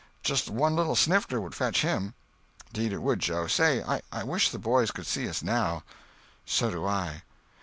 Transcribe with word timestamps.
Just 0.23 0.49
one 0.49 0.75
little 0.75 0.95
snifter 0.95 1.39
would 1.39 1.53
fetch 1.53 1.83
him." 1.83 2.15
"'Deed 2.73 2.91
it 2.91 3.03
would, 3.03 3.19
Joe. 3.19 3.45
Say—I 3.45 4.23
wish 4.23 4.49
the 4.49 4.57
boys 4.57 4.89
could 4.89 5.05
see 5.05 5.29
us 5.29 5.43
now." 5.43 5.83
"So 6.43 6.71
do 6.71 6.87
I." 6.87 7.21